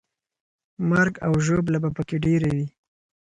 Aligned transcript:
مرګ 0.89 1.13
او 1.25 1.33
ژوبله 1.45 1.77
به 1.83 1.89
پکې 1.95 2.17
ډېره 2.25 2.49
وي. 2.55 2.67